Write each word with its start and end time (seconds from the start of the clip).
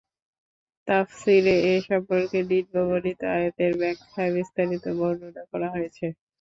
তাফসীরে 0.87 1.55
এ 1.65 1.85
সম্পর্কে 1.87 2.37
নিম্ন 2.49 2.75
বর্ণিত 2.87 3.21
আয়াতের 3.35 3.71
ব্যাখায় 3.79 4.31
বিস্তারিত 4.37 4.85
বর্ণনা 4.99 5.43
করা 5.51 5.67
হয়েছে। 5.75 6.05